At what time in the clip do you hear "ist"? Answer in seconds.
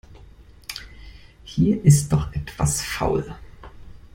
1.85-2.11